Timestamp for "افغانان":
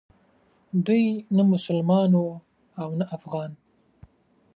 3.17-3.53